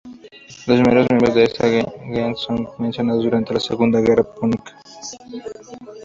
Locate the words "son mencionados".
2.39-3.23